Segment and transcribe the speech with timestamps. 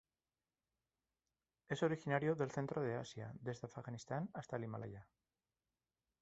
[1.69, 5.07] Es originario del centro de Asia desde Afganistán hasta el Himalaya.